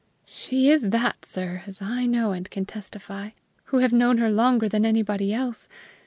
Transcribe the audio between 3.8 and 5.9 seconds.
have known her longer than anybody else.